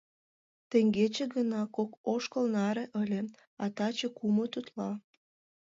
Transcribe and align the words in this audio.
Теҥгече 0.69 1.23
гына 1.35 1.61
кок 1.75 1.91
ошкыл 2.13 2.45
наре 2.55 2.85
ыле, 3.01 3.21
а 3.63 3.65
таче— 3.75 4.07
кумыт 4.17 4.53
утла. 4.59 4.91